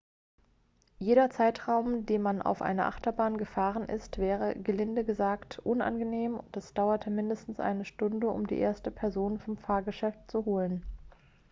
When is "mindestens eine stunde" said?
7.11-8.29